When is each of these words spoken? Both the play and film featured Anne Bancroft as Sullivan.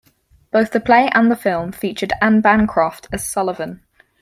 Both 0.49 0.71
the 0.71 0.79
play 0.79 1.09
and 1.13 1.39
film 1.39 1.71
featured 1.73 2.11
Anne 2.23 2.41
Bancroft 2.41 3.07
as 3.13 3.23
Sullivan. 3.31 3.83